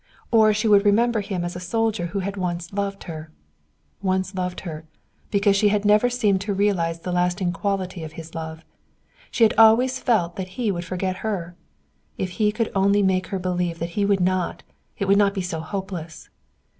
Or 0.31 0.51
she 0.51 0.67
would 0.67 0.83
remember 0.83 1.21
him 1.21 1.45
as 1.45 1.55
a 1.55 1.59
soldier 1.59 2.07
who 2.07 2.21
had 2.21 2.35
once 2.35 2.73
loved 2.73 3.03
her. 3.03 3.29
Once 4.01 4.33
loved 4.33 4.61
her, 4.61 4.87
because 5.29 5.55
she 5.55 5.67
had 5.67 5.85
never 5.85 6.09
seemed 6.09 6.41
to 6.41 6.55
realize 6.55 7.01
the 7.01 7.11
lasting 7.11 7.51
quality 7.53 8.03
of 8.03 8.13
his 8.13 8.33
love. 8.33 8.65
She 9.29 9.43
had 9.43 9.53
always 9.59 9.99
felt 9.99 10.37
that 10.37 10.57
he 10.57 10.71
would 10.71 10.85
forget 10.85 11.17
her. 11.17 11.55
If 12.17 12.31
he 12.41 12.51
could 12.51 12.71
only 12.73 13.03
make 13.03 13.27
her 13.27 13.37
believe 13.37 13.77
that 13.77 13.89
he 13.91 14.03
would 14.03 14.21
not, 14.21 14.63
it 14.97 15.07
would 15.07 15.19
not 15.19 15.35
be 15.35 15.41
so 15.41 15.59
hopeless. 15.59 16.31